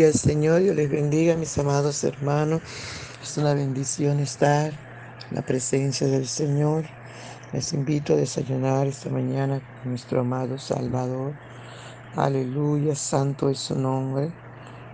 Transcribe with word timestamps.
Gloria 0.00 0.14
al 0.14 0.18
Señor, 0.18 0.62
Dios 0.62 0.76
les 0.76 0.90
bendiga, 0.90 1.36
mis 1.36 1.58
amados 1.58 2.02
hermanos. 2.04 2.62
Es 3.22 3.36
una 3.36 3.52
bendición 3.52 4.18
estar 4.20 4.72
en 5.28 5.36
la 5.36 5.42
presencia 5.42 6.06
del 6.06 6.26
Señor. 6.26 6.86
Les 7.52 7.74
invito 7.74 8.14
a 8.14 8.16
desayunar 8.16 8.86
esta 8.86 9.10
mañana 9.10 9.60
con 9.60 9.90
nuestro 9.90 10.20
amado 10.20 10.56
Salvador. 10.56 11.34
Aleluya, 12.16 12.94
santo 12.94 13.50
es 13.50 13.58
su 13.58 13.78
nombre. 13.78 14.32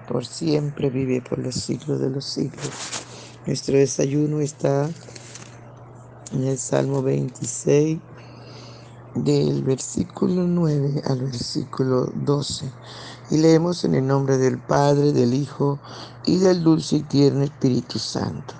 Por 0.08 0.26
siempre 0.26 0.90
vive 0.90 1.22
por 1.22 1.38
los 1.38 1.54
siglos 1.54 2.00
de 2.00 2.10
los 2.10 2.24
siglos. 2.24 2.72
Nuestro 3.46 3.76
desayuno 3.76 4.40
está 4.40 4.90
en 6.32 6.48
el 6.48 6.58
Salmo 6.58 7.00
26 7.04 8.00
del 9.14 9.62
versículo 9.62 10.42
9 10.48 11.02
al 11.04 11.22
versículo 11.22 12.06
12. 12.12 12.66
Y 13.30 13.38
leemos 13.38 13.84
en 13.84 13.94
el 13.94 14.06
nombre 14.06 14.38
del 14.38 14.58
Padre, 14.58 15.12
del 15.12 15.34
Hijo 15.34 15.78
y 16.24 16.38
del 16.38 16.62
dulce 16.62 16.96
y 16.96 17.02
tierno 17.02 17.42
Espíritu 17.42 17.98
Santo. 17.98 18.54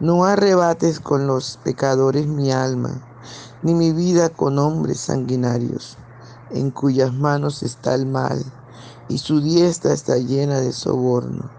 No 0.00 0.24
arrebates 0.24 1.00
con 1.00 1.26
los 1.26 1.58
pecadores 1.62 2.26
mi 2.26 2.50
alma, 2.50 3.02
ni 3.62 3.74
mi 3.74 3.92
vida 3.92 4.30
con 4.30 4.58
hombres 4.58 5.00
sanguinarios, 5.00 5.98
en 6.50 6.70
cuyas 6.70 7.12
manos 7.12 7.62
está 7.62 7.94
el 7.94 8.06
mal, 8.06 8.42
y 9.08 9.18
su 9.18 9.40
diestra 9.40 9.92
está 9.92 10.16
llena 10.16 10.60
de 10.60 10.72
soborno. 10.72 11.50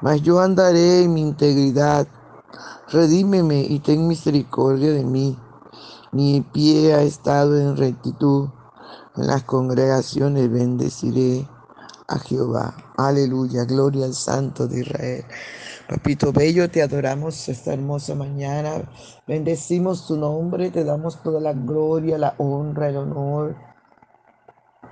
Mas 0.00 0.22
yo 0.22 0.40
andaré 0.40 1.04
en 1.04 1.14
mi 1.14 1.20
integridad, 1.20 2.08
redímeme 2.88 3.60
y 3.60 3.78
ten 3.78 4.08
misericordia 4.08 4.92
de 4.92 5.04
mí 5.04 5.38
mi 6.10 6.40
pie 6.40 6.94
ha 6.94 7.02
estado 7.02 7.58
en 7.58 7.76
rectitud. 7.76 8.48
En 9.16 9.26
las 9.26 9.42
congregaciones 9.42 10.50
bendeciré 10.50 11.46
a 12.08 12.18
Jehová. 12.18 12.74
Aleluya, 12.96 13.64
gloria 13.64 14.06
al 14.06 14.14
Santo 14.14 14.66
de 14.66 14.80
Israel. 14.80 15.24
Papito 15.88 16.32
Bello, 16.32 16.70
te 16.70 16.82
adoramos 16.82 17.48
esta 17.48 17.74
hermosa 17.74 18.14
mañana. 18.14 18.82
Bendecimos 19.26 20.06
tu 20.06 20.16
nombre, 20.16 20.70
te 20.70 20.84
damos 20.84 21.22
toda 21.22 21.40
la 21.40 21.52
gloria, 21.52 22.18
la 22.18 22.34
honra, 22.38 22.88
el 22.88 22.96
honor. 22.96 23.56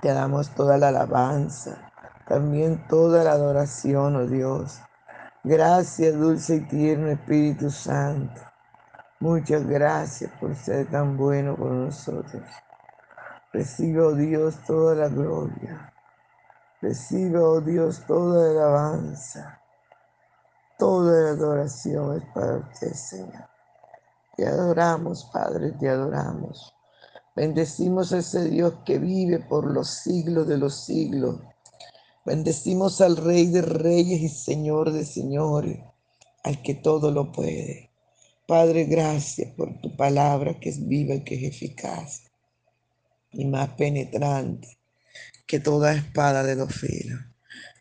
Te 0.01 0.09
damos 0.13 0.53
toda 0.53 0.77
la 0.77 0.89
alabanza, 0.89 1.91
también 2.27 2.87
toda 2.87 3.23
la 3.23 3.31
adoración, 3.31 4.15
oh 4.15 4.27
Dios. 4.27 4.79
Gracias, 5.43 6.19
dulce 6.19 6.57
y 6.57 6.67
tierno 6.67 7.07
Espíritu 7.07 7.71
Santo. 7.71 8.41
Muchas 9.19 9.65
gracias 9.65 10.31
por 10.39 10.55
ser 10.55 10.91
tan 10.91 11.17
bueno 11.17 11.55
con 11.57 11.85
nosotros. 11.85 12.43
Recibe, 13.51 14.01
oh 14.01 14.13
Dios, 14.13 14.55
toda 14.67 14.93
la 14.93 15.07
gloria. 15.09 15.93
Recibe, 16.79 17.39
oh 17.39 17.59
Dios, 17.59 18.05
toda 18.05 18.53
la 18.53 18.61
alabanza. 18.61 19.61
Toda 20.77 21.23
la 21.23 21.29
adoración 21.31 22.17
es 22.17 22.23
para 22.35 22.57
usted, 22.57 22.93
Señor. 22.93 23.49
Te 24.35 24.45
adoramos, 24.45 25.25
Padre, 25.33 25.71
te 25.71 25.89
adoramos. 25.89 26.71
Bendecimos 27.35 28.13
a 28.13 28.19
ese 28.19 28.47
Dios 28.49 28.75
que 28.85 28.99
vive 28.99 29.39
por 29.39 29.65
los 29.71 29.89
siglos 29.89 30.47
de 30.47 30.57
los 30.57 30.85
siglos. 30.85 31.39
Bendecimos 32.23 33.01
al 33.01 33.17
Rey 33.17 33.47
de 33.47 33.63
Reyes 33.63 34.21
y 34.21 34.29
Señor 34.29 34.91
de 34.91 35.03
Señores, 35.03 35.79
al 36.43 36.61
que 36.61 36.75
todo 36.75 37.09
lo 37.09 37.31
puede. 37.31 37.89
Padre, 38.47 38.85
gracias 38.85 39.51
por 39.55 39.81
tu 39.81 39.95
palabra 39.97 40.59
que 40.59 40.69
es 40.69 40.87
viva 40.87 41.15
y 41.15 41.23
que 41.23 41.35
es 41.35 41.43
eficaz 41.55 42.23
y 43.31 43.45
más 43.45 43.69
penetrante 43.69 44.76
que 45.47 45.59
toda 45.59 45.95
espada 45.95 46.43
de 46.43 46.55
dos 46.55 46.73
filos. 46.75 47.19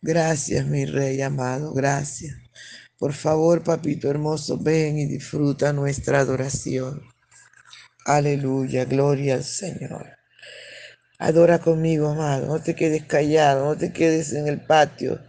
Gracias, 0.00 0.64
mi 0.66 0.86
rey 0.86 1.20
amado, 1.20 1.74
gracias. 1.74 2.34
Por 2.98 3.12
favor, 3.12 3.62
papito 3.62 4.08
hermoso, 4.08 4.56
ven 4.58 4.98
y 4.98 5.06
disfruta 5.06 5.72
nuestra 5.72 6.20
adoración. 6.20 7.02
Aleluya, 8.06 8.84
gloria 8.84 9.34
al 9.34 9.44
Señor. 9.44 10.16
Adora 11.18 11.58
conmigo, 11.58 12.08
amado. 12.08 12.46
No 12.46 12.62
te 12.62 12.74
quedes 12.74 13.04
callado, 13.04 13.64
no 13.66 13.76
te 13.76 13.92
quedes 13.92 14.32
en 14.32 14.48
el 14.48 14.60
patio 14.60 15.20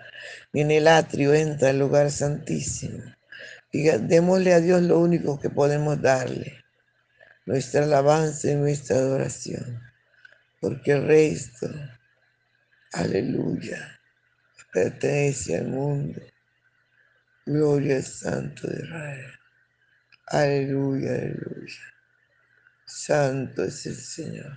ni 0.54 0.62
en 0.62 0.72
el 0.72 0.88
atrio. 0.88 1.34
Entra 1.34 1.70
al 1.70 1.80
lugar 1.80 2.12
santísimo. 2.12 3.04
Y 3.72 3.84
démosle 3.84 4.54
a 4.54 4.60
Dios 4.60 4.82
lo 4.82 5.00
único 5.00 5.40
que 5.40 5.50
podemos 5.50 6.02
darle, 6.02 6.64
nuestra 7.46 7.84
alabanza 7.84 8.50
y 8.50 8.56
nuestra 8.56 8.98
adoración, 8.98 9.82
porque 10.62 10.94
el 10.94 11.06
resto, 11.06 11.68
aleluya, 12.94 14.00
pertenece 14.74 15.58
al 15.58 15.68
mundo. 15.68 16.22
Gloria 17.46 17.98
al 17.98 18.04
Santo 18.04 18.68
de 18.68 18.84
Israel. 18.84 19.32
Aleluya, 20.28 21.12
aleluya. 21.12 21.84
Santo 22.86 23.64
es 23.64 23.86
el 23.86 23.96
Señor. 23.96 24.54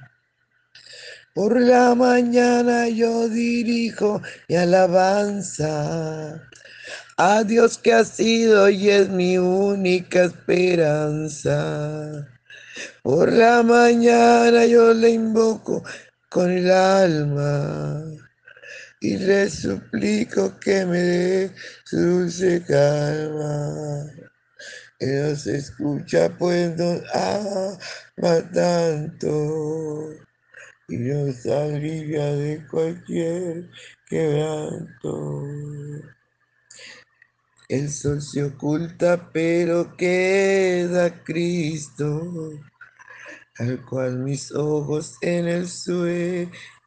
Por 1.34 1.60
la 1.60 1.94
mañana 1.94 2.88
yo 2.88 3.28
dirijo 3.28 4.20
mi 4.48 4.56
alabanza 4.56 6.48
a 7.16 7.44
Dios 7.44 7.78
que 7.78 7.92
ha 7.92 8.04
sido 8.04 8.68
y 8.68 8.90
es 8.90 9.08
mi 9.08 9.38
única 9.38 10.24
esperanza. 10.24 11.58
Por 13.02 13.32
la 13.32 13.62
mañana 13.62 14.66
yo 14.66 14.92
le 14.92 15.10
invoco 15.10 15.84
con 16.28 16.50
el 16.50 16.70
alma 16.70 18.19
y 19.00 19.16
le 19.16 19.48
suplico 19.48 20.58
que 20.60 20.84
me 20.84 20.98
dé 20.98 21.54
su 21.84 21.96
dulce 21.96 22.62
calma. 22.66 24.04
Él 24.98 25.36
se 25.36 25.56
escucha 25.56 26.36
pues 26.36 26.76
nos 26.76 27.00
ama 27.14 28.50
tanto 28.52 30.10
y 30.88 30.96
nos 30.98 31.46
alivia 31.46 32.26
de 32.26 32.66
cualquier 32.66 33.70
quebranto. 34.06 35.44
El 37.68 37.88
sol 37.88 38.20
se 38.20 38.42
oculta, 38.42 39.30
pero 39.32 39.96
queda 39.96 41.22
Cristo, 41.22 42.50
al 43.58 43.82
cual 43.86 44.18
mis 44.18 44.52
ojos 44.52 45.14
en 45.22 45.46
el 45.46 45.68
sueño 45.68 46.50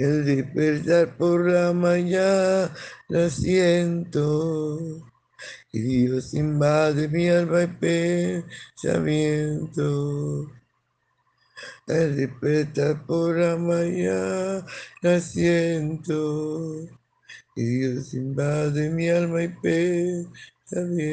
El 0.00 0.24
despertar 0.24 1.14
por 1.18 1.46
la 1.50 1.74
mañana 1.74 2.72
siento. 3.28 5.06
Y 5.72 5.80
Dios 5.80 6.32
invade 6.32 7.06
mi 7.08 7.28
alma 7.28 7.64
y 7.64 7.66
pensamiento. 9.26 10.50
El 11.86 12.16
despertar 12.16 13.04
por 13.04 13.36
la 13.36 13.56
mañana 13.58 14.64
siento. 15.20 16.88
Y 17.54 17.62
Dios 17.62 18.14
invade 18.14 18.88
mi 18.88 19.10
alma 19.10 19.42
y 19.42 19.48
pensamiento. 20.68 21.10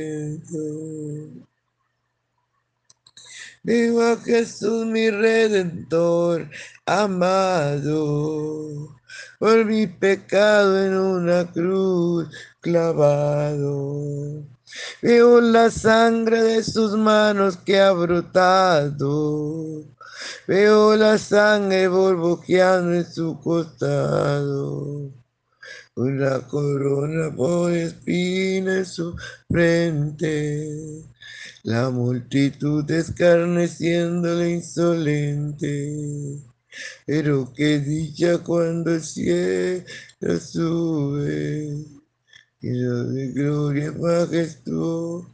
Vivo 3.67 4.01
a 4.01 4.15
Jesús 4.15 4.85
mi 4.85 5.09
redentor 5.09 6.49
amado, 6.85 8.95
por 9.39 9.65
mi 9.65 9.87
pecado 9.87 10.85
en 10.85 10.95
una 10.95 11.51
cruz 11.51 12.29
clavado. 12.61 14.45
Veo 15.01 15.41
la 15.41 15.69
sangre 15.69 16.43
de 16.43 16.63
sus 16.63 16.95
manos 16.95 17.57
que 17.57 17.81
ha 17.81 17.91
brotado. 17.91 19.83
Veo 20.47 20.95
la 20.95 21.17
sangre 21.17 21.89
borboqueando 21.89 22.93
en 22.93 23.05
su 23.05 23.37
costado. 23.37 25.11
Una 25.97 26.39
corona 26.47 27.35
por 27.35 27.71
espina 27.71 28.77
en 28.77 28.85
su 28.85 29.15
frente 29.49 31.03
la 31.63 31.89
multitud 31.89 32.89
escarneciéndole 32.89 34.51
insolente. 34.51 36.39
Pero 37.07 37.51
qué 37.51 37.79
dicha 37.79 38.37
cuando 38.37 38.93
el 38.93 39.01
cielo 39.01 39.83
sube, 40.39 41.83
lleno 42.61 43.03
de 43.05 43.31
gloria 43.31 43.91
majestuosa 43.93 45.25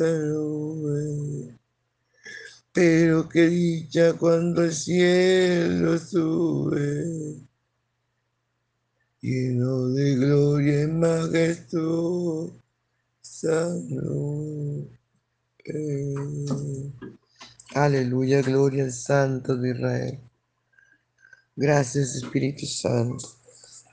nube. 0.00 1.58
Pero 2.72 3.28
qué 3.28 3.48
dicha 3.48 4.14
cuando 4.14 4.64
el 4.64 4.72
cielo 4.72 5.98
sube, 5.98 7.45
lleno 9.26 9.88
de 9.88 10.14
gloria 10.14 10.82
y 10.84 10.86
majestuosa 10.86 12.60
Aleluya, 17.74 18.40
gloria 18.42 18.84
al 18.84 18.92
Santo 18.92 19.56
de 19.56 19.70
Israel. 19.70 20.20
Gracias 21.56 22.14
Espíritu 22.14 22.66
Santo. 22.66 23.28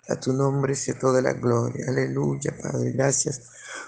A 0.08 0.20
tu 0.20 0.34
nombre 0.34 0.76
sea 0.76 1.00
toda 1.00 1.20
la 1.20 1.34
gloria. 1.34 1.88
Aleluya, 1.88 2.56
Padre. 2.62 2.92
Gracias 2.92 3.42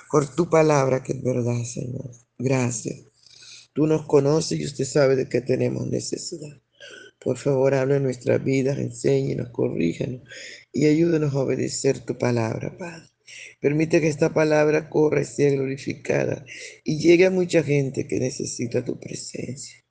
por 0.09 0.25
tu 0.33 0.49
palabra 0.49 1.03
que 1.03 1.13
es 1.13 1.21
verdad, 1.23 1.63
Señor. 1.63 2.09
Gracias. 2.39 3.01
Tú 3.73 3.85
nos 3.85 4.07
conoces 4.07 4.59
y 4.59 4.65
usted 4.65 4.85
sabe 4.85 5.15
de 5.15 5.29
qué 5.29 5.41
tenemos 5.41 5.85
necesidad. 5.87 6.59
Por 7.25 7.37
favor, 7.37 7.73
habla 7.73 7.95
en 7.95 8.03
nuestras 8.03 8.43
vidas, 8.43 8.77
enséñenos, 8.77 9.49
corríjanos 9.49 10.21
y 10.71 10.85
ayúdenos 10.85 11.33
a 11.33 11.39
obedecer 11.39 11.99
tu 11.99 12.19
palabra, 12.19 12.77
Padre. 12.77 13.09
Permite 13.59 13.99
que 13.99 14.09
esta 14.09 14.31
palabra 14.31 14.91
corra 14.91 15.21
y 15.21 15.25
sea 15.25 15.49
glorificada 15.49 16.45
y 16.83 16.99
llegue 16.99 17.25
a 17.25 17.31
mucha 17.31 17.63
gente 17.63 18.07
que 18.07 18.19
necesita 18.19 18.85
tu 18.85 18.99
presencia. 18.99 19.83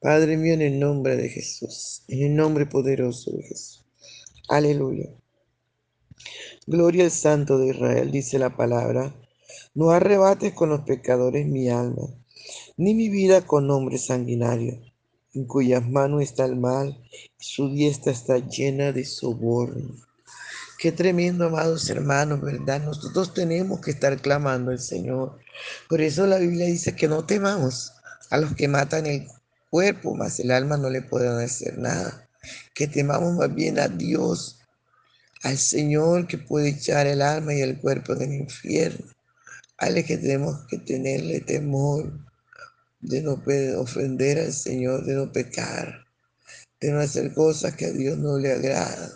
Padre 0.00 0.36
mío, 0.36 0.54
en 0.54 0.62
el 0.62 0.80
nombre 0.80 1.16
de 1.16 1.28
Jesús, 1.28 2.02
en 2.08 2.22
el 2.24 2.34
nombre 2.34 2.66
poderoso 2.66 3.30
de 3.30 3.44
Jesús. 3.44 3.86
Aleluya. 4.48 5.08
Gloria 6.66 7.04
al 7.04 7.12
Santo 7.12 7.58
de 7.58 7.68
Israel, 7.68 8.10
dice 8.10 8.40
la 8.40 8.56
palabra. 8.56 9.14
No 9.72 9.92
arrebates 9.92 10.52
con 10.52 10.70
los 10.70 10.80
pecadores 10.80 11.46
mi 11.46 11.68
alma 11.68 12.08
ni 12.76 12.94
mi 12.94 13.08
vida 13.08 13.46
con 13.46 13.70
hombres 13.70 14.06
sanguinarios, 14.06 14.91
en 15.34 15.44
cuyas 15.46 15.86
manos 15.88 16.22
está 16.22 16.44
el 16.44 16.56
mal 16.56 16.98
y 17.10 17.44
su 17.44 17.70
diestra 17.70 18.12
está 18.12 18.38
llena 18.38 18.92
de 18.92 19.04
soborno. 19.04 19.94
Qué 20.78 20.92
tremendo, 20.92 21.46
amados 21.46 21.88
hermanos, 21.90 22.40
¿verdad? 22.40 22.82
Nosotros 22.82 23.32
tenemos 23.32 23.80
que 23.80 23.92
estar 23.92 24.20
clamando 24.20 24.72
al 24.72 24.80
Señor. 24.80 25.38
Por 25.88 26.00
eso 26.00 26.26
la 26.26 26.38
Biblia 26.38 26.66
dice 26.66 26.96
que 26.96 27.08
no 27.08 27.24
temamos 27.24 27.92
a 28.30 28.38
los 28.38 28.54
que 28.54 28.66
matan 28.66 29.06
el 29.06 29.28
cuerpo, 29.70 30.14
mas 30.14 30.40
el 30.40 30.50
alma 30.50 30.76
no 30.76 30.90
le 30.90 31.02
pueden 31.02 31.38
hacer 31.38 31.78
nada. 31.78 32.28
Que 32.74 32.88
temamos 32.88 33.34
más 33.34 33.54
bien 33.54 33.78
a 33.78 33.88
Dios, 33.88 34.58
al 35.44 35.56
Señor 35.56 36.26
que 36.26 36.38
puede 36.38 36.70
echar 36.70 37.06
el 37.06 37.22
alma 37.22 37.54
y 37.54 37.60
el 37.60 37.78
cuerpo 37.78 38.14
del 38.14 38.32
infierno. 38.32 39.06
A 39.78 39.86
él 39.86 40.04
que 40.04 40.18
tenemos 40.18 40.66
que 40.66 40.78
tenerle 40.78 41.40
temor 41.40 42.12
de 43.02 43.20
no 43.20 43.42
ofender 43.78 44.38
al 44.38 44.52
Señor, 44.52 45.04
de 45.04 45.14
no 45.14 45.32
pecar, 45.32 46.06
de 46.80 46.92
no 46.92 47.00
hacer 47.00 47.34
cosas 47.34 47.74
que 47.76 47.86
a 47.86 47.92
Dios 47.92 48.16
no 48.16 48.38
le 48.38 48.52
agrada 48.52 49.10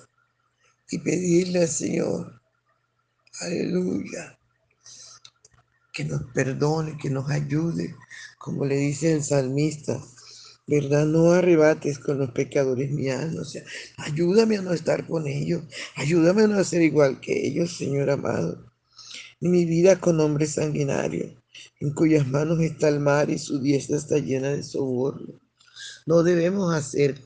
y 0.91 0.99
pedirle 0.99 1.61
al 1.61 1.69
Señor, 1.69 2.41
aleluya, 3.41 4.39
que 5.93 6.05
nos 6.05 6.23
perdone, 6.35 6.99
que 6.99 7.11
nos 7.11 7.31
ayude, 7.31 7.95
como 8.39 8.65
le 8.65 8.77
dice 8.77 9.13
el 9.13 9.23
salmista, 9.23 10.01
¿verdad? 10.67 11.07
No 11.07 11.31
arrebates 11.31 11.99
con 11.99 12.19
los 12.19 12.33
pecadores 12.33 12.91
mi 12.91 13.09
alma, 13.09 13.43
o 13.43 13.45
sea, 13.45 13.63
ayúdame 13.99 14.59
a 14.59 14.63
no 14.63 14.73
estar 14.73 15.07
con 15.07 15.27
ellos, 15.29 15.63
ayúdame 15.95 16.43
a 16.43 16.49
no 16.49 16.65
ser 16.65 16.83
igual 16.83 17.21
que 17.21 17.47
ellos, 17.47 17.77
Señor 17.77 18.11
amado. 18.11 18.67
Ni 19.41 19.49
mi 19.49 19.65
vida 19.65 20.01
con 20.01 20.19
hombres 20.21 20.53
sanguinarios, 20.53 21.33
en 21.81 21.93
cuyas 21.93 22.27
manos 22.27 22.61
está 22.61 22.89
el 22.89 23.01
mar 23.01 23.31
y 23.31 23.39
su 23.39 23.61
diestra 23.61 23.97
está 23.97 24.19
llena 24.19 24.51
de 24.51 24.63
soborno. 24.63 25.41
No 26.07 26.23
debemos 26.23 26.75
hacer 26.75 27.21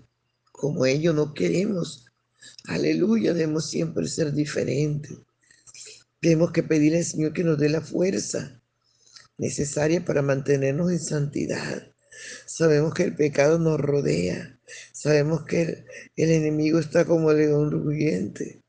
como 0.53 0.87
ellos, 0.87 1.15
no 1.15 1.35
queremos. 1.35 2.07
Aleluya, 2.65 3.35
debemos 3.35 3.69
siempre 3.69 4.07
ser 4.09 4.33
diferentes. 4.33 5.17
Tenemos 6.21 6.53
que 6.53 6.63
pedirle 6.63 6.99
al 6.99 7.05
Señor 7.05 7.33
que 7.33 7.45
nos 7.45 7.59
dé 7.59 7.69
la 7.69 7.81
fuerza 7.81 8.61
necesaria 9.39 10.05
para 10.05 10.23
mantenernos 10.23 10.91
en 10.91 11.01
santidad. 11.01 11.93
Sabemos 12.47 12.93
que 12.93 13.05
el 13.05 13.15
pecado 13.15 13.59
nos 13.59 13.81
rodea. 13.81 14.59
Sabemos 14.93 15.45
que 15.45 15.63
el, 15.63 15.85
el 16.17 16.31
enemigo 16.31 16.79
está 16.79 17.07
como 17.07 17.33
león 17.33 17.71
rugiente. 17.71 18.61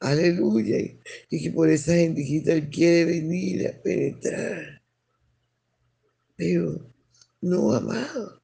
Aleluya. 0.00 0.78
Y 1.30 1.42
que 1.42 1.50
por 1.50 1.68
esa 1.68 1.94
gentijita 1.94 2.52
Él 2.52 2.70
quiere 2.70 3.04
venir 3.04 3.68
a 3.68 3.82
penetrar. 3.82 4.75
Pero 6.36 6.92
no, 7.40 7.72
amado, 7.72 8.42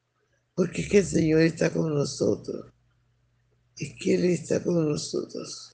porque 0.55 0.83
es 0.83 0.89
que 0.89 0.99
el 0.99 1.07
Señor 1.07 1.41
está 1.43 1.71
con 1.71 1.95
nosotros. 1.95 2.73
Es 3.77 3.95
que 4.01 4.15
Él 4.15 4.25
está 4.25 4.63
con 4.63 4.89
nosotros 4.89 5.73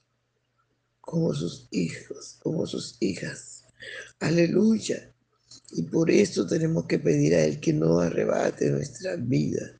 como 1.01 1.33
sus 1.33 1.67
hijos, 1.71 2.37
como 2.41 2.67
sus 2.67 2.97
hijas. 2.99 3.63
Aleluya. 4.19 5.13
Y 5.71 5.83
por 5.83 6.09
eso 6.11 6.45
tenemos 6.45 6.85
que 6.85 6.99
pedir 6.99 7.35
a 7.35 7.45
Él 7.45 7.59
que 7.59 7.73
no 7.73 7.99
arrebate 7.99 8.69
nuestra 8.69 9.15
vida 9.15 9.79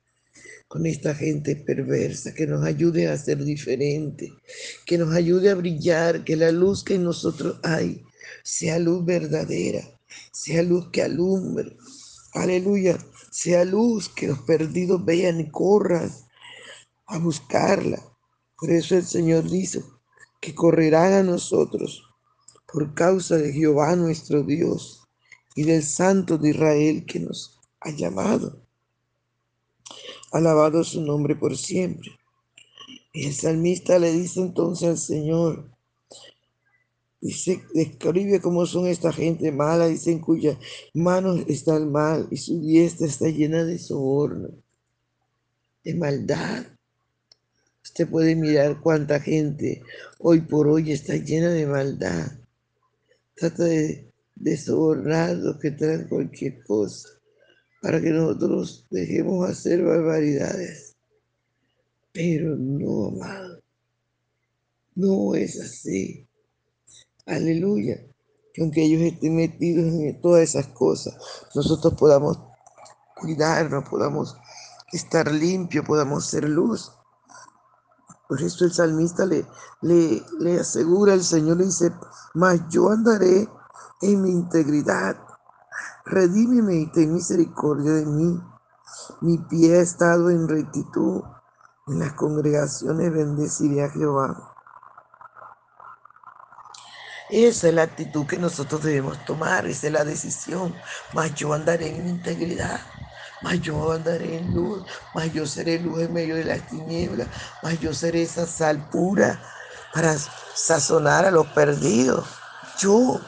con 0.70 0.86
esta 0.86 1.14
gente 1.16 1.56
perversa, 1.56 2.32
que 2.32 2.46
nos 2.46 2.64
ayude 2.64 3.08
a 3.08 3.18
ser 3.18 3.44
diferente, 3.44 4.32
que 4.86 4.98
nos 4.98 5.12
ayude 5.12 5.50
a 5.50 5.56
brillar, 5.56 6.22
que 6.22 6.36
la 6.36 6.52
luz 6.52 6.84
que 6.84 6.94
en 6.94 7.02
nosotros 7.02 7.58
hay 7.64 8.04
sea 8.44 8.78
luz 8.78 9.04
verdadera, 9.04 9.82
sea 10.32 10.62
luz 10.62 10.88
que 10.92 11.02
alumbre, 11.02 11.76
Aleluya. 12.34 12.98
Sea 13.30 13.64
luz 13.64 14.08
que 14.08 14.28
los 14.28 14.40
perdidos 14.40 15.04
vean 15.04 15.40
y 15.40 15.50
corran 15.50 16.10
a 17.06 17.18
buscarla. 17.18 18.02
Por 18.56 18.70
eso 18.70 18.96
el 18.96 19.04
Señor 19.04 19.48
dice 19.48 19.82
que 20.40 20.54
correrán 20.54 21.12
a 21.12 21.22
nosotros 21.22 22.04
por 22.72 22.94
causa 22.94 23.36
de 23.36 23.52
Jehová 23.52 23.96
nuestro 23.96 24.42
Dios 24.42 25.02
y 25.54 25.64
del 25.64 25.82
Santo 25.82 26.38
de 26.38 26.50
Israel 26.50 27.04
que 27.04 27.20
nos 27.20 27.58
ha 27.80 27.90
llamado. 27.90 28.62
Alabado 30.32 30.84
su 30.84 31.00
nombre 31.00 31.34
por 31.34 31.56
siempre. 31.56 32.12
Y 33.12 33.26
el 33.26 33.34
salmista 33.34 33.98
le 33.98 34.12
dice 34.12 34.40
entonces 34.40 34.88
al 34.88 34.98
Señor, 34.98 35.68
Dice, 37.20 37.62
describe 37.74 38.40
cómo 38.40 38.64
son 38.64 38.86
esta 38.86 39.12
gente 39.12 39.52
mala, 39.52 39.88
dice 39.88 40.10
en 40.10 40.20
cuya 40.20 40.58
manos 40.94 41.42
está 41.48 41.76
el 41.76 41.86
mal 41.86 42.26
y 42.30 42.38
su 42.38 42.60
diestra 42.62 43.06
está 43.06 43.28
llena 43.28 43.64
de 43.64 43.78
soborno, 43.78 44.48
de 45.84 45.94
maldad. 45.94 46.64
Usted 47.82 48.08
puede 48.08 48.34
mirar 48.36 48.80
cuánta 48.80 49.20
gente 49.20 49.82
hoy 50.18 50.40
por 50.40 50.66
hoy 50.68 50.92
está 50.92 51.16
llena 51.16 51.50
de 51.50 51.66
maldad. 51.66 52.38
Trata 53.34 53.64
de, 53.64 54.10
de 54.36 54.56
sobornar 54.56 55.36
los 55.36 55.58
que 55.58 55.72
traen 55.72 56.08
cualquier 56.08 56.62
cosa 56.64 57.08
para 57.82 58.00
que 58.00 58.10
nosotros 58.10 58.86
dejemos 58.90 59.48
hacer 59.48 59.82
barbaridades. 59.82 60.96
Pero 62.12 62.56
no, 62.56 63.08
amado, 63.08 63.60
no 64.94 65.34
es 65.34 65.60
así. 65.60 66.26
Aleluya. 67.26 67.96
Que 68.52 68.62
aunque 68.62 68.82
ellos 68.82 69.02
estén 69.02 69.36
metidos 69.36 69.86
en 69.86 70.20
todas 70.20 70.42
esas 70.42 70.66
cosas, 70.68 71.16
nosotros 71.54 71.94
podamos 71.94 72.38
cuidarnos, 73.16 73.88
podamos 73.88 74.36
estar 74.92 75.30
limpios, 75.30 75.84
podamos 75.84 76.26
ser 76.26 76.48
luz. 76.48 76.92
Por 78.28 78.40
eso 78.42 78.64
el 78.64 78.72
salmista 78.72 79.26
le, 79.26 79.44
le, 79.82 80.60
asegura 80.60 81.12
al 81.12 81.22
Señor, 81.22 81.58
le 81.58 81.66
dice, 81.66 81.92
mas 82.34 82.60
yo 82.68 82.90
andaré 82.90 83.48
en 84.02 84.22
mi 84.22 84.30
integridad. 84.30 85.16
Redímeme 86.04 86.76
y 86.76 86.86
ten 86.92 87.12
misericordia 87.12 87.92
de 87.92 88.06
mí. 88.06 88.40
Mi 89.20 89.38
pie 89.38 89.78
ha 89.78 89.82
estado 89.82 90.30
en 90.30 90.48
rectitud. 90.48 91.22
En 91.88 91.98
las 91.98 92.12
congregaciones 92.12 93.12
bendeciré 93.12 93.82
a 93.82 93.90
Jehová. 93.90 94.54
Esa 97.30 97.68
es 97.68 97.74
la 97.74 97.82
actitud 97.82 98.26
que 98.26 98.38
nosotros 98.38 98.82
debemos 98.82 99.24
tomar, 99.24 99.64
esa 99.66 99.86
es 99.86 99.92
la 99.92 100.04
decisión. 100.04 100.80
Mas 101.12 101.32
yo 101.36 101.52
andaré 101.52 101.86
en 101.96 102.08
integridad, 102.08 102.80
mas 103.40 103.60
yo 103.60 103.92
andaré 103.92 104.38
en 104.38 104.52
luz, 104.52 104.84
mas 105.14 105.32
yo 105.32 105.46
seré 105.46 105.78
luz 105.78 106.02
en 106.02 106.12
medio 106.12 106.34
de 106.34 106.44
las 106.44 106.66
tinieblas, 106.66 107.28
mas 107.62 107.78
yo 107.78 107.94
seré 107.94 108.22
esa 108.22 108.46
sal 108.46 108.84
pura 108.90 109.40
para 109.94 110.16
sazonar 110.18 111.24
a 111.24 111.30
los 111.30 111.46
perdidos. 111.48 112.26
Yo, 112.80 113.20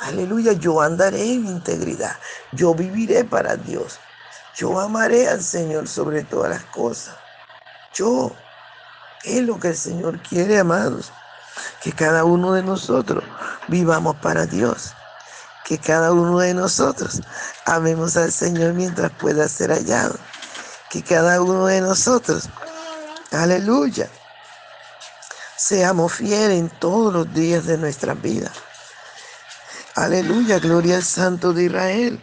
aleluya, 0.00 0.52
yo 0.52 0.82
andaré 0.82 1.32
en 1.32 1.46
integridad, 1.46 2.18
yo 2.52 2.74
viviré 2.74 3.24
para 3.24 3.56
Dios, 3.56 3.98
yo 4.56 4.78
amaré 4.78 5.26
al 5.26 5.42
Señor 5.42 5.88
sobre 5.88 6.22
todas 6.22 6.50
las 6.50 6.64
cosas. 6.66 7.16
Yo, 7.94 8.36
es 9.24 9.42
lo 9.42 9.58
que 9.58 9.68
el 9.68 9.76
Señor 9.76 10.20
quiere, 10.20 10.58
amados 10.58 11.10
que 11.82 11.92
cada 11.92 12.24
uno 12.24 12.52
de 12.52 12.62
nosotros 12.62 13.24
vivamos 13.68 14.16
para 14.16 14.46
Dios. 14.46 14.94
que 15.64 15.78
cada 15.78 16.12
uno 16.12 16.40
de 16.40 16.52
nosotros 16.52 17.22
amemos 17.64 18.18
al 18.18 18.30
Señor 18.30 18.74
mientras 18.74 19.10
pueda 19.12 19.48
ser 19.48 19.70
hallado. 19.70 20.18
Que 20.90 21.02
cada 21.02 21.40
uno 21.40 21.66
de 21.66 21.80
nosotros, 21.80 22.50
aleluya, 23.32 24.10
seamos 25.56 26.12
fieles 26.12 26.58
en 26.60 26.68
todos 26.68 27.12
los 27.12 27.32
días 27.32 27.64
de 27.64 27.78
nuestra 27.78 28.12
vida. 28.12 28.52
Aleluya, 29.94 30.58
gloria 30.58 30.96
al 30.96 31.04
Santo 31.04 31.52
de 31.52 31.64
Israel. 31.64 32.20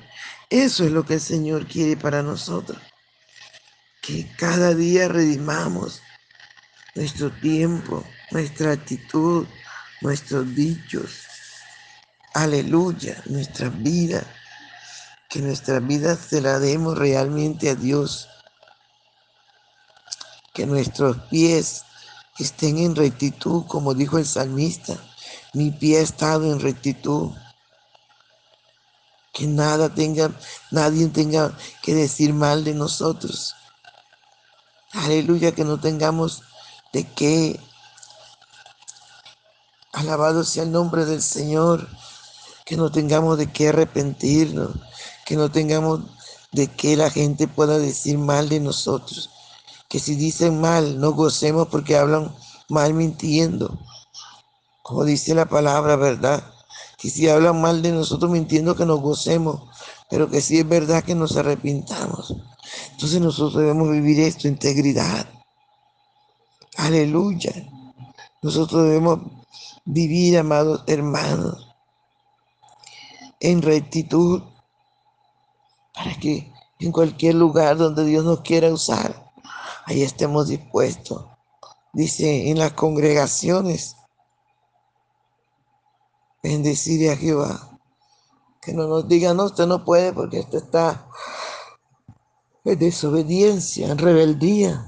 Eso 0.49 0.83
es 0.83 0.91
lo 0.91 1.05
que 1.05 1.15
el 1.15 1.21
Señor 1.21 1.65
quiere 1.65 1.97
para 1.97 2.21
nosotros. 2.21 2.77
Que 4.01 4.31
cada 4.37 4.73
día 4.75 5.07
redimamos 5.07 6.01
nuestro 6.95 7.31
tiempo, 7.31 8.03
nuestra 8.31 8.71
actitud, 8.71 9.45
nuestros 10.01 10.55
dichos. 10.55 11.11
Aleluya, 12.33 13.21
nuestra 13.25 13.69
vida. 13.69 14.23
Que 15.29 15.39
nuestra 15.39 15.79
vida 15.79 16.15
se 16.15 16.41
la 16.41 16.59
demos 16.59 16.97
realmente 16.97 17.69
a 17.69 17.75
Dios. 17.75 18.27
Que 20.53 20.65
nuestros 20.65 21.17
pies 21.29 21.83
estén 22.39 22.79
en 22.79 22.95
rectitud, 22.95 23.65
como 23.67 23.93
dijo 23.93 24.17
el 24.17 24.25
salmista. 24.25 24.97
Mi 25.53 25.71
pie 25.71 25.99
ha 25.99 26.01
estado 26.01 26.51
en 26.51 26.59
rectitud 26.59 27.31
que 29.33 29.47
nada 29.47 29.93
tenga, 29.93 30.31
nadie 30.71 31.07
tenga 31.07 31.57
que 31.81 31.95
decir 31.95 32.33
mal 32.33 32.63
de 32.63 32.73
nosotros. 32.73 33.55
Aleluya, 34.93 35.53
que 35.53 35.63
no 35.63 35.79
tengamos 35.79 36.43
de 36.91 37.05
qué. 37.05 37.59
Alabado 40.01 40.43
sea 40.43 40.63
el 40.63 40.71
nombre 40.71 41.05
del 41.05 41.21
Señor, 41.21 41.87
que 42.65 42.75
no 42.75 42.91
tengamos 42.91 43.37
de 43.37 43.51
qué 43.51 43.69
arrepentirnos, 43.69 44.71
que 45.25 45.35
no 45.35 45.51
tengamos 45.51 46.01
de 46.51 46.67
qué 46.67 46.97
la 46.97 47.09
gente 47.09 47.47
pueda 47.47 47.77
decir 47.77 48.17
mal 48.17 48.49
de 48.49 48.59
nosotros. 48.59 49.29
Que 49.87 49.99
si 49.99 50.15
dicen 50.15 50.59
mal, 50.59 50.99
no 50.99 51.11
gocemos 51.11 51.67
porque 51.67 51.97
hablan 51.97 52.33
mal 52.67 52.93
mintiendo. 52.93 53.77
Como 54.81 55.03
dice 55.05 55.35
la 55.35 55.45
palabra, 55.45 55.95
¿verdad? 55.95 56.43
que 57.01 57.09
si 57.09 57.27
hablan 57.27 57.59
mal 57.59 57.81
de 57.81 57.91
nosotros 57.91 58.29
mintiendo 58.29 58.75
que 58.75 58.85
nos 58.85 59.01
gocemos, 59.01 59.63
pero 60.07 60.29
que 60.29 60.39
si 60.39 60.59
es 60.59 60.69
verdad 60.69 61.03
que 61.03 61.15
nos 61.15 61.35
arrepintamos. 61.35 62.35
Entonces 62.91 63.19
nosotros 63.19 63.55
debemos 63.55 63.89
vivir 63.89 64.19
esto, 64.19 64.47
integridad. 64.47 65.27
Aleluya. 66.77 67.53
Nosotros 68.43 68.83
debemos 68.83 69.19
vivir, 69.85 70.37
amados 70.37 70.83
hermanos, 70.87 71.75
en 73.39 73.61
rectitud, 73.61 74.43
para 75.93 76.13
que 76.19 76.51
en 76.79 76.91
cualquier 76.91 77.35
lugar 77.35 77.77
donde 77.77 78.05
Dios 78.05 78.25
nos 78.25 78.41
quiera 78.41 78.71
usar, 78.71 79.31
ahí 79.85 80.01
estemos 80.01 80.47
dispuestos. 80.47 81.25
Dice 81.93 82.49
en 82.49 82.59
las 82.59 82.73
congregaciones, 82.73 83.97
bendecir 86.41 87.09
a 87.09 87.17
Jehová. 87.17 87.79
Que 88.61 88.73
no 88.73 88.87
nos 88.87 89.07
diga, 89.07 89.33
no, 89.33 89.45
usted 89.45 89.65
no 89.65 89.83
puede 89.83 90.13
porque 90.13 90.39
usted 90.39 90.59
está 90.59 91.07
en 92.63 92.79
desobediencia, 92.79 93.87
en 93.91 93.97
rebeldía. 93.97 94.85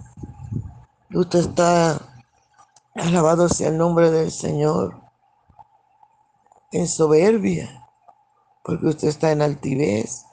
Usted 1.13 1.39
está, 1.39 2.12
alabado 2.95 3.49
sea 3.49 3.69
el 3.69 3.77
nombre 3.77 4.11
del 4.11 4.31
Señor, 4.31 5.01
en 6.71 6.87
soberbia, 6.87 7.87
porque 8.63 8.87
usted 8.87 9.07
está 9.09 9.31
en 9.31 9.41
altivez, 9.41 10.25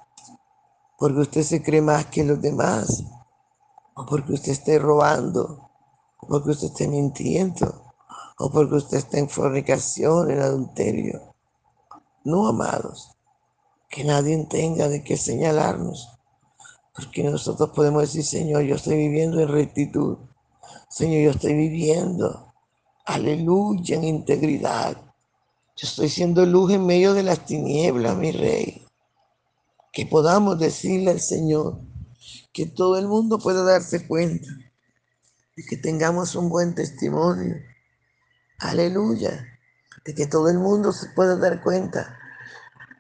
porque 0.99 1.21
usted 1.21 1.43
se 1.43 1.63
cree 1.63 1.83
más 1.83 2.07
que 2.07 2.25
los 2.25 2.41
demás, 2.41 3.05
o 3.95 4.07
porque 4.07 4.33
usted 4.33 4.53
esté 4.53 4.79
robando, 4.79 5.71
o 6.19 6.27
porque 6.27 6.51
usted 6.51 6.69
esté 6.69 6.89
mintiendo 6.89 7.91
o 8.43 8.51
porque 8.51 8.77
usted 8.77 8.97
está 8.97 9.19
en 9.19 9.29
fornicación, 9.29 10.31
en 10.31 10.41
adulterio. 10.41 11.35
No, 12.25 12.49
amados, 12.49 13.15
que 13.91 14.03
nadie 14.03 14.47
tenga 14.47 14.89
de 14.89 15.05
qué 15.05 15.19
señalarnos, 15.19 16.19
porque 16.95 17.23
nosotros 17.23 17.69
podemos 17.77 18.01
decir, 18.01 18.25
Señor, 18.25 18.63
yo 18.63 18.77
estoy 18.77 18.97
viviendo 18.97 19.41
en 19.41 19.49
rectitud, 19.49 20.17
Señor, 20.89 21.23
yo 21.23 21.31
estoy 21.33 21.53
viviendo, 21.53 22.50
aleluya, 23.07 23.97
en 23.97 24.05
integridad. 24.05 24.97
Yo 25.77 25.87
estoy 25.87 26.09
siendo 26.09 26.45
luz 26.47 26.73
en 26.73 26.87
medio 26.87 27.15
de 27.15 27.23
las 27.23 27.45
tinieblas, 27.47 28.17
mi 28.17 28.33
rey. 28.33 28.87
Que 29.93 30.07
podamos 30.07 30.59
decirle 30.59 31.11
al 31.11 31.21
Señor 31.21 31.81
que 32.53 32.67
todo 32.67 32.99
el 32.99 33.09
mundo 33.09 33.39
pueda 33.39 33.65
darse 33.65 34.07
cuenta 34.07 34.49
y 35.57 35.65
que 35.67 35.77
tengamos 35.77 36.35
un 36.35 36.49
buen 36.49 36.75
testimonio 36.75 37.57
aleluya, 38.61 39.47
de 40.05 40.15
que 40.15 40.27
todo 40.27 40.49
el 40.49 40.59
mundo 40.59 40.93
se 40.93 41.09
pueda 41.11 41.37
dar 41.37 41.63
cuenta 41.63 42.17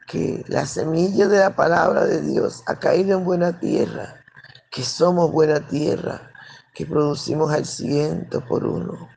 que 0.06 0.42
la 0.48 0.66
semilla 0.66 1.28
de 1.28 1.38
la 1.38 1.54
palabra 1.54 2.04
de 2.04 2.20
Dios 2.22 2.62
ha 2.66 2.78
caído 2.78 3.16
en 3.16 3.24
buena 3.24 3.60
tierra, 3.60 4.24
que 4.70 4.82
somos 4.82 5.30
buena 5.30 5.66
tierra, 5.68 6.32
que 6.74 6.86
producimos 6.86 7.52
al 7.52 7.64
ciento 7.64 8.44
por 8.46 8.64
uno. 8.64 9.08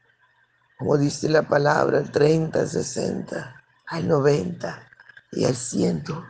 Como 0.83 0.97
dice 0.97 1.29
la 1.29 1.43
palabra, 1.43 1.99
al 1.99 2.11
30, 2.11 2.59
al 2.59 2.67
60, 2.67 3.63
al 3.87 4.05
90 4.05 4.85
y 5.31 5.45
al 5.45 5.55
ciento. 5.55 6.25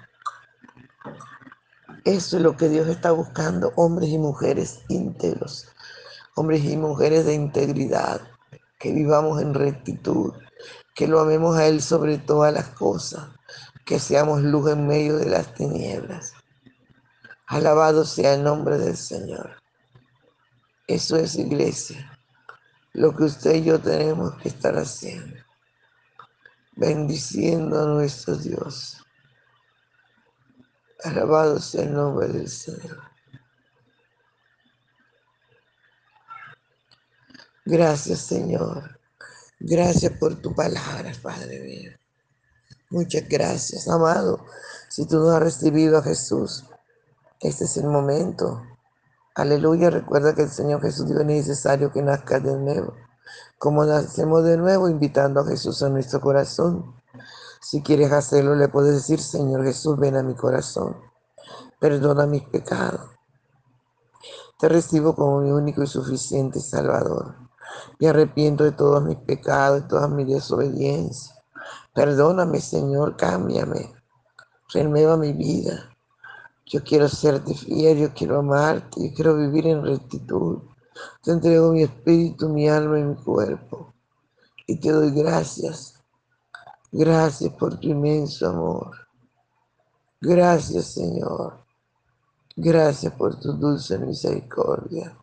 Eso 2.06 2.38
es 2.38 2.44
lo 2.44 2.56
que 2.56 2.70
Dios 2.70 2.88
está 2.88 3.14
buscando, 3.14 3.74
hombres 3.78 4.10
y 4.10 4.20
mujeres 4.20 4.82
íntegros, 4.90 5.70
hombres 6.36 6.64
y 6.66 6.78
mujeres 6.78 7.26
de 7.26 7.34
integridad, 7.34 8.22
que 8.78 8.92
vivamos 8.92 9.42
en 9.42 9.56
rectitud, 9.56 10.34
que 10.94 11.08
lo 11.08 11.20
amemos 11.20 11.58
a 11.58 11.66
Él 11.66 11.82
sobre 11.82 12.20
todas 12.20 12.54
las 12.54 12.70
cosas, 12.70 13.30
que 13.86 13.98
seamos 13.98 14.44
luz 14.44 14.70
en 14.70 14.86
medio 14.86 15.18
de 15.18 15.32
las 15.32 15.52
tinieblas. 15.56 16.36
Alabado 17.48 18.06
sea 18.06 18.36
el 18.36 18.44
nombre 18.44 18.78
del 18.78 18.98
Señor. 18.98 19.58
Eso 20.86 21.16
es 21.16 21.38
iglesia, 21.38 22.13
lo 22.94 23.16
que 23.16 23.24
usted 23.24 23.56
y 23.56 23.64
yo 23.64 23.80
tenemos 23.80 24.36
que 24.42 24.50
estar 24.50 24.78
haciendo, 24.78 25.36
bendiciendo 26.76 27.82
a 27.82 27.88
nuestro 27.88 28.36
Dios. 28.36 28.98
Alabado 31.04 31.60
sea 31.60 31.84
el 31.84 31.94
nombre 31.94 32.28
del 32.28 32.48
Señor. 32.48 33.02
Gracias, 37.66 38.20
Señor. 38.20 39.00
Gracias 39.60 40.12
por 40.18 40.36
tu 40.42 40.54
palabra, 40.54 41.12
Padre 41.22 41.62
mío. 41.62 41.92
Muchas 42.90 43.28
gracias, 43.28 43.88
amado. 43.88 44.46
Si 44.90 45.08
tú 45.08 45.18
no 45.18 45.32
has 45.32 45.42
recibido 45.42 45.98
a 45.98 46.04
Jesús, 46.04 46.66
este 47.40 47.64
es 47.64 47.78
el 47.78 47.86
momento. 47.86 48.62
Aleluya. 49.36 49.90
Recuerda 49.90 50.36
que 50.36 50.44
el 50.44 50.50
Señor 50.50 50.82
Jesús 50.82 51.08
dijo 51.08 51.22
es 51.22 51.26
necesario 51.26 51.92
que 51.92 52.02
nazca 52.02 52.40
de 52.40 52.56
nuevo. 52.56 52.94
Como 53.58 53.84
nacemos 53.86 54.44
de 54.44 54.58
nuevo, 54.58 54.90
invitando 54.90 55.40
a 55.40 55.46
Jesús 55.46 55.82
a 55.82 55.90
nuestro 55.90 56.22
corazón. 56.22 56.96
Si 57.62 57.82
quieres 57.82 58.12
hacerlo, 58.12 58.56
le 58.56 58.68
puedes 58.68 58.94
decir, 58.94 59.20
Señor 59.20 59.64
Jesús, 59.64 59.98
ven 59.98 60.18
a 60.18 60.24
mi 60.24 60.36
corazón. 60.36 60.98
Perdona 61.80 62.28
mis 62.28 62.44
pecados. 62.44 63.10
Te 64.60 64.70
recibo 64.70 65.16
como 65.16 65.42
mi 65.42 65.52
único 65.52 65.82
y 65.82 65.88
suficiente 65.88 66.60
Salvador. 66.60 67.36
Me 68.00 68.10
arrepiento 68.10 68.64
de 68.64 68.72
todos 68.72 69.04
mis 69.04 69.18
pecados, 69.18 69.82
de 69.82 69.88
todas 69.88 70.10
mis 70.10 70.28
desobediencias. 70.28 71.34
Perdóname, 71.94 72.62
Señor, 72.62 73.18
cámbiame. 73.18 73.94
Renueva 74.74 75.18
mi 75.18 75.34
vida. 75.34 75.93
Yo 76.66 76.84
quiero 76.84 77.10
serte 77.10 77.54
fiel, 77.54 77.98
yo 78.00 78.14
quiero 78.14 78.40
amarte, 78.40 79.08
yo 79.08 79.14
quiero 79.14 79.38
vivir 79.38 79.68
en 79.68 79.84
rectitud. 79.84 80.60
Te 81.22 81.32
entrego 81.32 81.72
mi 81.72 81.84
espíritu, 81.84 82.50
mi 82.50 82.70
alma 82.70 83.00
y 83.00 83.04
mi 83.04 83.16
cuerpo. 83.16 83.94
Y 84.68 84.80
te 84.80 84.92
doy 84.92 85.12
gracias. 85.12 85.96
Gracias 86.92 87.52
por 87.54 87.80
tu 87.80 87.90
inmenso 87.90 88.48
amor. 88.50 88.96
Gracias, 90.22 90.94
Señor. 90.94 91.66
Gracias 92.56 93.14
por 93.14 93.40
tu 93.40 93.54
dulce 93.54 93.98
misericordia. 93.98 95.18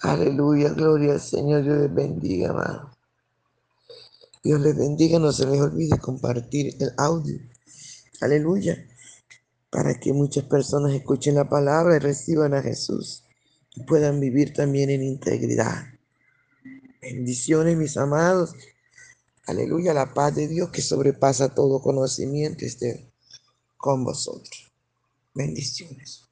Aleluya, 0.00 0.68
gloria 0.70 1.14
al 1.14 1.20
Señor. 1.20 1.62
Dios 1.62 1.78
les 1.78 1.94
bendiga, 1.94 2.50
amado. 2.50 2.90
Dios 4.44 4.60
les 4.60 4.76
bendiga. 4.76 5.18
No 5.18 5.32
se 5.32 5.46
les 5.46 5.60
olvide 5.60 5.98
compartir 5.98 6.76
el 6.80 6.92
audio. 6.98 7.40
Aleluya. 8.20 8.76
Para 9.70 9.98
que 10.00 10.12
muchas 10.12 10.44
personas 10.44 10.92
escuchen 10.92 11.34
la 11.34 11.48
palabra 11.48 11.96
y 11.96 11.98
reciban 11.98 12.54
a 12.54 12.62
Jesús 12.62 13.24
y 13.74 13.82
puedan 13.82 14.20
vivir 14.20 14.52
también 14.52 14.90
en 14.90 15.02
integridad. 15.02 15.86
Bendiciones, 17.00 17.76
mis 17.76 17.96
amados. 17.96 18.54
Aleluya, 19.46 19.94
la 19.94 20.12
paz 20.12 20.34
de 20.34 20.48
Dios 20.48 20.70
que 20.70 20.82
sobrepasa 20.82 21.54
todo 21.54 21.80
conocimiento 21.80 22.64
esté 22.64 23.12
con 23.76 24.04
vosotros. 24.04 24.72
Bendiciones. 25.34 26.27